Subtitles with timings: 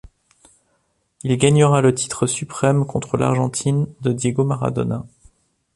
[1.21, 5.05] Il gagnera le titre suprême contre l'Argentine de Diego Maradona.